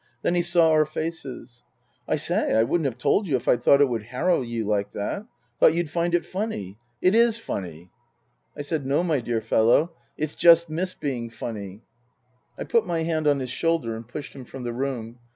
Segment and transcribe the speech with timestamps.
[0.23, 1.61] Then he saw our faces."
[2.09, 4.93] I say, I wouldn't have told you if I'd thought it would harrow you like
[4.93, 5.27] that.
[5.59, 6.79] Thought you'd think it funny.
[7.03, 7.91] It is funny."
[8.57, 11.83] I said," No, my dear fellow, it's just missed being funny."
[12.57, 15.19] I put my hand on his shoulder and pushed him from the room.